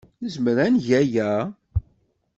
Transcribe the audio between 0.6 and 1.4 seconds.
ad neg aya?